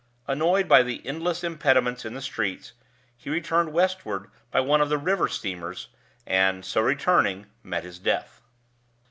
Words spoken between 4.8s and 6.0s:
of the river steamers,